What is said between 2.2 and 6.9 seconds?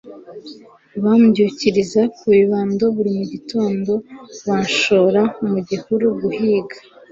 bibando buri gitondo banshora mu gihuru guhiga